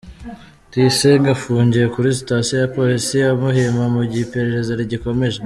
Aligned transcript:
Tuyisenge 0.69 1.27
afungiye 1.35 1.85
kuri 1.93 2.09
sitasiyo 2.19 2.55
ya 2.63 2.71
polisi 2.77 3.13
ya 3.23 3.31
Muhima 3.41 3.83
mu 3.95 4.01
gihe 4.09 4.23
iperereza 4.25 4.71
rigikomeje. 4.79 5.37